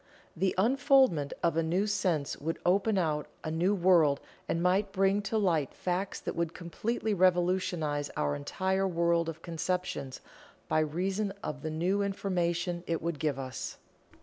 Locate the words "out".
2.97-3.27